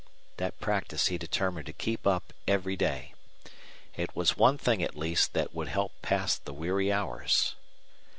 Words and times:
That 0.37 0.59
practice 0.59 1.09
he 1.09 1.19
determined 1.19 1.67
to 1.67 1.73
keep 1.73 2.07
up 2.07 2.33
every 2.47 2.75
day. 2.75 3.13
It 3.95 4.15
was 4.15 4.35
one 4.35 4.57
thing, 4.57 4.81
at 4.81 4.97
least, 4.97 5.33
that 5.33 5.53
would 5.53 5.67
help 5.67 5.91
pass 6.01 6.39
the 6.39 6.53
weary 6.53 6.91
hours. 6.91 7.53